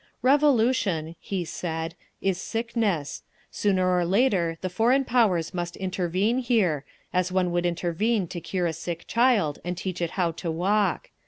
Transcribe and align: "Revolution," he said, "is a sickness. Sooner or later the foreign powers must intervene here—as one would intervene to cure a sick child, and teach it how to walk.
"Revolution," 0.23 1.15
he 1.19 1.45
said, 1.45 1.93
"is 2.21 2.37
a 2.37 2.41
sickness. 2.41 3.21
Sooner 3.51 3.87
or 3.95 4.03
later 4.03 4.57
the 4.61 4.69
foreign 4.71 5.05
powers 5.05 5.53
must 5.53 5.77
intervene 5.77 6.39
here—as 6.39 7.31
one 7.31 7.51
would 7.51 7.67
intervene 7.67 8.25
to 8.29 8.41
cure 8.41 8.65
a 8.65 8.73
sick 8.73 9.05
child, 9.05 9.59
and 9.63 9.77
teach 9.77 10.01
it 10.01 10.09
how 10.17 10.31
to 10.31 10.49
walk. 10.49 11.11